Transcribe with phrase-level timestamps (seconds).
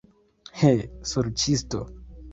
[0.61, 0.71] He,
[1.13, 1.85] sorĉisto!